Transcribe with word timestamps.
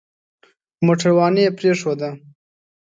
موټرواني 0.85 1.41
يې 1.45 1.49
پرېښوده. 1.57 2.09